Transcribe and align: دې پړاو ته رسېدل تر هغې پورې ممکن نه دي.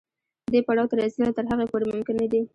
دې 0.51 0.59
پړاو 0.67 0.89
ته 0.91 0.95
رسېدل 1.01 1.31
تر 1.37 1.45
هغې 1.51 1.65
پورې 1.71 1.85
ممکن 1.91 2.15
نه 2.21 2.27
دي. 2.31 2.41